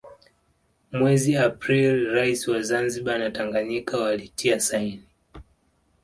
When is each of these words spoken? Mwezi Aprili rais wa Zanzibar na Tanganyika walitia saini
Mwezi 0.91 1.37
Aprili 1.37 2.05
rais 2.13 2.47
wa 2.47 2.61
Zanzibar 2.61 3.19
na 3.19 3.31
Tanganyika 3.31 3.97
walitia 3.99 4.59
saini 4.59 5.03